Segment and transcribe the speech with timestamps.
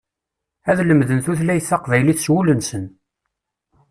[0.69, 2.85] Ad lemden tutlayt taqbaylit s wul-nsen.